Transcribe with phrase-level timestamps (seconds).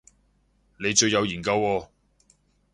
[0.79, 1.87] 你最有研究喎